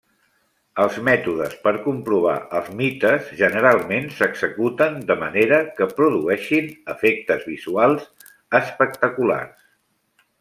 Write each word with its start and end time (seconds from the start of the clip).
Els 0.83 0.95
mètodes 1.07 1.51
per 1.65 1.73
comprovar 1.81 2.37
els 2.59 2.71
mites 2.79 3.27
generalment 3.41 4.07
s'executen 4.21 4.97
de 5.11 5.17
manera 5.25 5.59
que 5.81 5.89
produeixin 5.99 6.73
efectes 6.95 7.45
visuals 7.55 8.09
espectaculars. 8.63 9.57